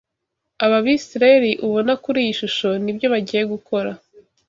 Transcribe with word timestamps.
Aba 0.65 0.77
Bisirayeli 0.85 1.51
ubona 1.65 1.93
kuri 2.03 2.17
iyi 2.23 2.33
shusho, 2.39 2.69
ni 2.83 2.91
byo 2.95 3.07
bagiye 3.13 3.43
gukora 3.53 3.91